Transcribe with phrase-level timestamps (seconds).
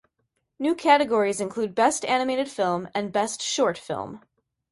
[0.57, 4.21] New Categories include Best animated film and Best Short film.